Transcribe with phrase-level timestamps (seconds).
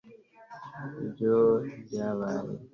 [1.03, 2.53] ibyo ntibyabaye